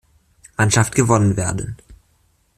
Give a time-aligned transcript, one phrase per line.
[0.57, 1.77] Mannschaft gewonnen werden.